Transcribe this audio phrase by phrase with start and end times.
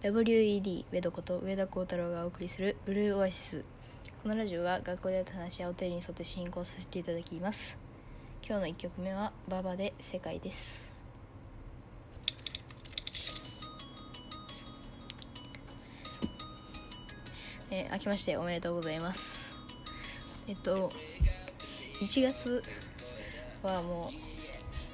[0.00, 3.64] WED ウェドこと上田幸太郎がお送りするブルーオアシス。
[4.22, 7.76] このラジオは学校であった話やお便りに沿って進行させていただきます。
[8.46, 10.92] 今日の1曲目は「ババで世界」です。
[17.72, 19.56] えー、明けましておめでとうございます。
[20.46, 20.92] えっと
[22.00, 22.62] 1月
[23.64, 24.10] はもう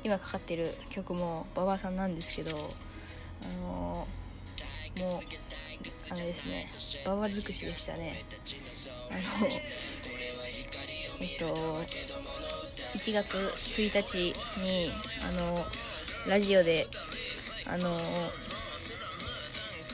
[0.02, 2.57] 今かかってる曲も馬場さんなんですけど
[3.43, 3.94] あのー、
[5.05, 5.23] も
[6.11, 6.70] あれですね
[7.06, 8.24] 馬場尽くしでしたね。
[9.10, 9.48] あの
[11.20, 11.46] えっと
[12.98, 14.32] 1月1日
[14.62, 14.91] に
[15.27, 15.65] あの
[16.29, 16.87] ラジオで
[17.66, 17.88] あの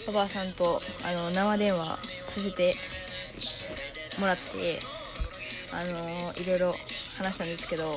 [0.09, 2.75] 馬場さんとあの生電話させて
[4.19, 4.81] もらって
[5.73, 6.75] あのいろいろ
[7.17, 7.93] 話したんですけど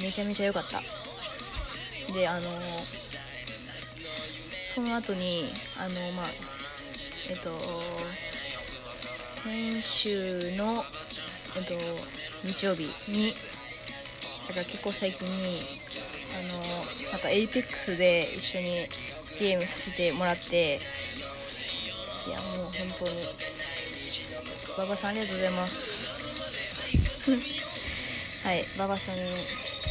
[0.00, 0.80] めちゃめちゃ良かった。
[2.12, 2.50] であの
[4.74, 6.26] その後にあのまあ
[7.30, 7.50] えっと
[9.34, 10.82] 先週の
[11.56, 11.74] えっと
[12.42, 13.30] 日曜日に
[14.48, 15.60] だから結構最近に
[16.34, 18.88] あのまた APEX で一緒に
[19.38, 20.80] ゲームさせてもらって
[22.26, 23.22] いやもう本当に
[24.76, 27.30] 馬場さんありがとうございます。
[28.44, 29.14] はい馬場さん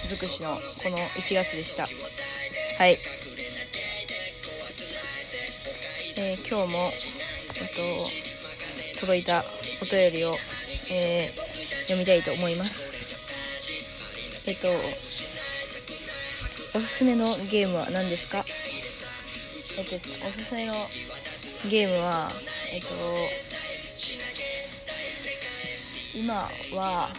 [0.09, 1.87] 尽くしのこの1月でした。
[2.77, 2.99] はい、
[6.33, 7.67] えー、今日も、えっ
[8.95, 9.45] と、届いた
[9.83, 10.33] お便りを、
[10.91, 13.29] えー、読みたいと思います。
[14.49, 14.67] えっと
[16.75, 18.43] おすすめのゲームは何ですか？
[19.77, 19.99] えっとお
[20.31, 20.73] すすめの
[21.69, 22.31] ゲームは
[22.71, 22.87] えっと
[26.17, 27.13] 今はあの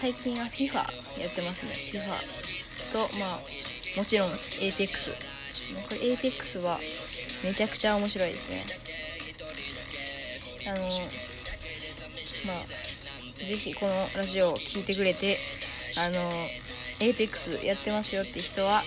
[0.00, 0.76] 最近は FIFA
[1.20, 1.72] やってますね。
[1.92, 2.06] FIFA
[2.90, 3.40] とまあ
[3.98, 5.12] もちろん APEX
[5.86, 6.80] これ APEX は
[7.44, 8.64] めちゃくちゃ面白いですね。
[10.66, 10.76] あの
[12.46, 15.38] まあぜひこのラジオを聴いてくれて
[15.96, 16.30] あの
[17.00, 18.82] APEX やってますよって人は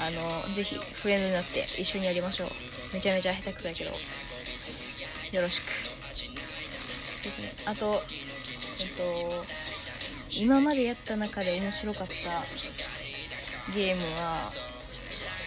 [0.00, 0.10] あ
[0.48, 2.48] のぜひフレンドになって一緒にやりましょう。
[2.94, 3.90] めちゃめちゃ下手くそやけど。
[3.90, 5.64] よろしく。
[5.66, 7.70] ですね。
[7.70, 8.02] あと
[8.80, 9.44] えっと
[10.30, 12.14] 今までやった中で面白かった
[13.72, 14.50] ゲームは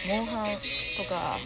[0.08, 0.46] モンハン
[0.96, 1.38] とか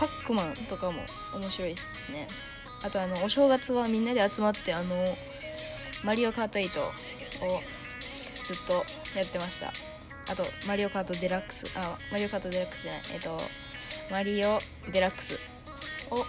[0.00, 1.02] パックマンとかも
[1.34, 2.26] 面白いですね。
[2.82, 5.04] あとあのお正月はみんなで集まってあの
[6.02, 7.60] マリオカート8を
[8.42, 8.72] ずっと
[9.14, 9.70] やってました。
[10.32, 13.36] あとマリオカートデラックスあマリオカートデラックスじゃないえっと
[14.10, 14.58] マリオ
[14.90, 15.38] デラックス
[16.10, 16.24] を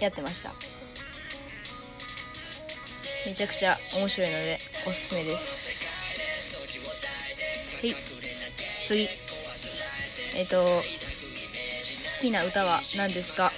[0.00, 0.52] やってました。
[3.26, 5.74] めちゃくちゃ面白いのでおすすめです。
[7.84, 7.96] はい。
[8.80, 9.08] 次。
[10.36, 10.82] えっ、と
[12.20, 13.52] きな歌は何ですか？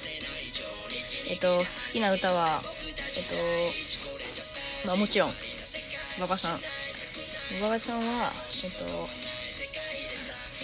[1.28, 2.62] えっ、と好きな歌は
[3.17, 3.25] えっ、
[4.83, 5.33] とまあもちろん
[6.19, 6.61] 馬場さん。
[7.59, 8.33] 馬場さんは
[8.65, 9.09] えっと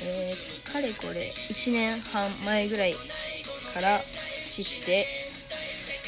[0.04, 2.94] えー、かれこれ1年半前ぐらい
[3.72, 4.00] から
[4.44, 5.06] 知って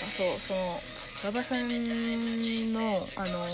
[0.07, 0.81] あそうその
[1.31, 3.47] 馬場さんのあの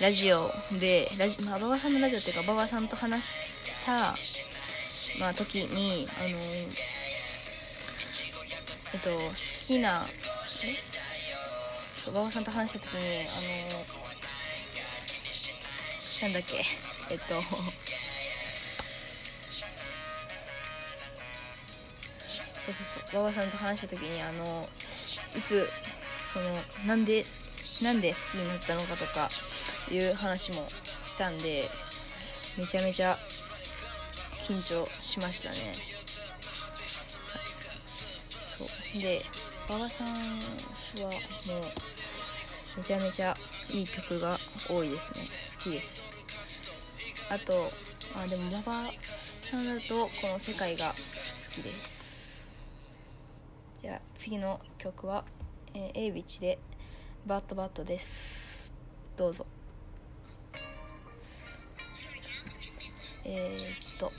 [0.00, 3.34] ラジオでラジ、まあ、馬場さんのラジオっていうか馬場さんと話し
[3.84, 4.14] た、
[5.18, 6.38] まあ、時にあの
[8.94, 9.16] えっと好
[9.66, 10.04] きな
[10.64, 10.76] え？
[11.96, 13.24] そう馬場さんと話した時にあ
[13.72, 13.80] の
[16.22, 16.64] なんだっけ？
[17.10, 17.24] えっと
[22.60, 24.68] そうそうそう馬場さんと話した時にあの
[25.36, 25.68] いつ
[26.32, 26.44] その
[26.86, 27.24] なんで
[27.82, 29.28] なんで好きになったのかとか
[29.90, 30.66] いう話も
[31.04, 31.68] したんで
[32.56, 33.18] めちゃめちゃ
[34.46, 36.01] 緊張しましたね。
[39.00, 39.22] で
[39.68, 41.12] 馬場さんはもう
[42.76, 43.34] めちゃめちゃ
[43.70, 44.38] いい曲が
[44.68, 45.20] 多いですね。
[45.56, 46.02] 好きです。
[47.30, 47.52] あと
[48.14, 48.92] あでも馬場
[49.42, 50.94] さんだとこの世界が好
[51.52, 52.58] きです。
[53.82, 55.24] では次の曲は、
[55.74, 56.58] えー、エイビチで
[57.26, 58.74] バッドバッドです。
[59.16, 59.46] どうぞ。
[63.24, 64.12] えー、っとは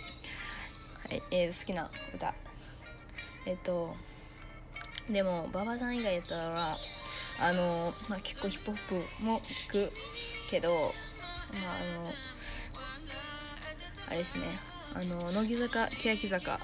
[1.12, 2.34] い、えー、好きな歌。
[3.46, 3.96] え、っと
[5.10, 6.78] でも馬場さん以外やったら
[7.40, 9.92] あのまあ結構ヒップホップも聴く
[10.50, 12.14] けどまああの
[14.08, 14.44] あれですね。
[14.96, 16.60] あの乃木坂欅坂好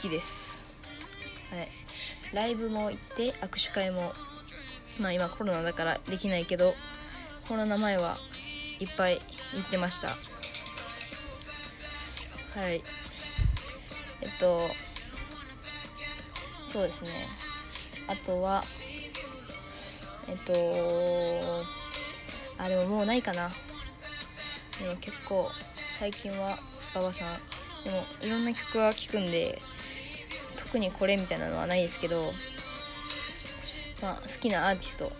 [0.00, 0.66] きです。
[1.50, 1.68] はい、
[2.32, 4.12] ライブも行って握手会も
[5.00, 6.74] まあ今コロナだからできないけど
[7.48, 8.16] コロナ前は
[8.78, 9.20] いっぱい
[9.52, 10.08] 言ってました。
[12.58, 12.82] はい。
[14.20, 14.68] えっと
[16.72, 17.10] そうですね。
[18.08, 18.64] あとは
[20.26, 20.52] えっと
[22.56, 23.50] あでももうないかな。
[24.80, 25.50] でも結構
[25.98, 26.58] 最近は
[26.94, 29.60] 馬場さんでもいろんな曲は聴くんで
[30.56, 32.32] 特にこれみたいなのはないですけど
[34.00, 35.12] まあ好きなアーティスト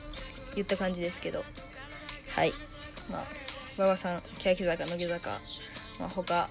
[0.54, 1.44] 言った感じですけど
[2.34, 2.52] はい。
[3.10, 3.24] まあ
[3.76, 5.30] 馬場さん欅坂乃木坂、
[5.98, 6.48] まあ、他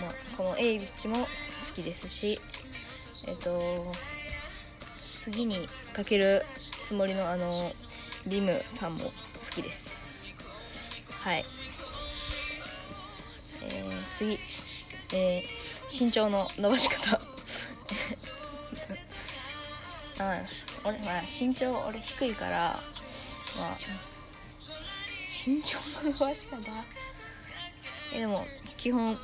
[0.00, 1.26] まあ、この A ウィッチも好
[1.74, 2.40] きですし
[3.28, 3.92] えっと
[5.14, 6.42] 次にかける
[6.84, 7.72] つもりのあの
[8.26, 9.12] リムさんも好
[9.50, 10.22] きです。
[11.10, 11.44] はい。
[13.62, 14.38] えー、次、
[15.14, 17.20] えー、身長の伸ばし方。
[20.20, 20.42] あ
[20.84, 22.80] 俺、まあ、身長俺低いから
[23.56, 23.76] まあ
[25.26, 26.58] 身長の伸ばし方？
[28.12, 28.46] えでも
[28.76, 29.18] 基本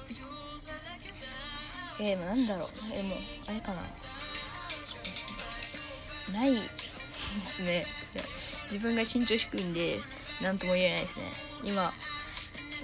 [2.00, 2.68] えー、なんだろう。
[2.92, 3.82] えー、もうあれかな。
[6.32, 6.60] ないで
[7.40, 7.86] すね。
[8.70, 10.00] 自分が身長低いんで
[10.42, 11.32] 何とも言えないですね。
[11.62, 11.92] 今、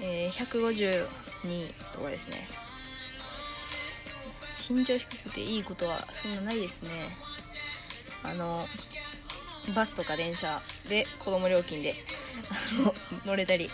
[0.00, 1.06] えー、152
[1.92, 2.48] とかですね。
[4.70, 6.90] 身長低くていいことはそんなないですね。
[8.22, 8.66] あの
[9.74, 11.94] バスとか電車で子供料金で
[13.26, 13.70] 乗れたり、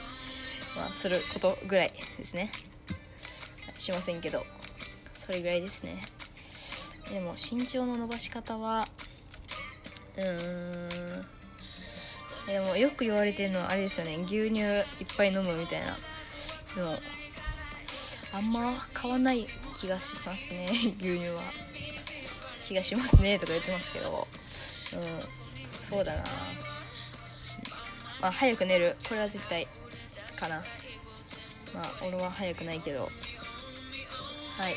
[0.75, 2.51] まあ、することぐらいですね。
[3.77, 4.45] しませんけど。
[5.29, 6.01] それぐらいですね。
[7.11, 8.89] でも身長の伸ばし方は
[10.17, 10.89] うーん。
[12.47, 14.17] でもよく言われてるのはあれですよね。
[14.25, 14.85] 牛乳いっ
[15.19, 15.97] ぱい飲むみたいな。
[16.75, 16.99] でも
[18.33, 19.47] あんま買わない
[19.77, 20.67] 気がしますね。
[20.99, 21.43] 牛乳は。
[22.67, 23.39] 気がしますね。
[23.39, 24.27] とか言ってますけど。
[24.95, 25.21] うん。
[25.79, 26.25] そうだな。
[28.23, 28.97] まあ早く寝る。
[29.07, 29.69] これは絶対
[30.41, 30.65] かな。
[31.75, 33.11] まあ俺は早くないけど。
[34.57, 34.75] はい。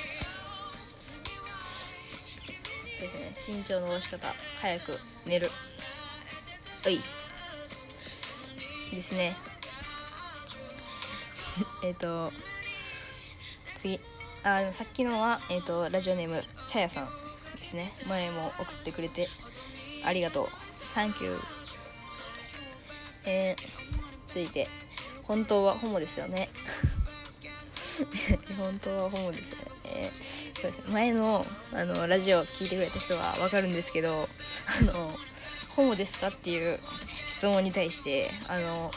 [3.02, 3.58] ですね。
[3.58, 4.34] 身長の伸ばし方。
[4.58, 5.50] 早く寝る。
[6.84, 7.00] はい。
[8.96, 9.36] ですね。
[11.84, 12.32] えっと
[13.76, 14.00] 次。
[14.44, 17.10] あさっきのは、えーと、ラジオネームちゃやさん
[17.58, 17.94] ですね。
[18.08, 19.28] 前も送ってくれて
[20.04, 20.48] ありがとう。
[20.94, 21.40] サンキュー
[23.26, 24.68] えー、続いて。
[25.24, 26.50] 本当はホモですよね。
[28.58, 30.24] 本当はホモですよね、えー、
[30.62, 30.94] そうですね。
[30.94, 31.44] 前の
[31.74, 34.28] あのラジオ聞いてくれた人は分かるんですけど
[34.80, 35.12] あの
[35.76, 36.80] ホモですかっていう
[37.26, 38.92] 質問に対してあの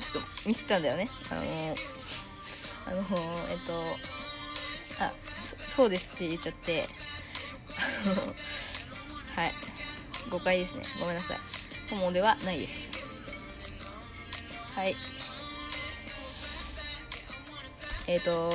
[0.00, 1.08] ちょっとミスったんだよね。
[1.30, 3.06] あのあの
[3.48, 3.84] えっと
[4.98, 5.12] あ
[5.62, 6.84] そうですって言っちゃって
[8.04, 9.52] あのはい。
[10.30, 10.82] 誤解ですね。
[10.98, 11.38] ごめんなさい。
[11.90, 12.90] ホモではないです。
[14.74, 14.96] はい。
[18.08, 18.50] えっ、ー、と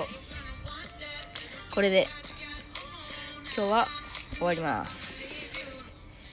[1.73, 2.07] これで。
[3.55, 3.87] 今日は
[4.35, 5.10] 終わります。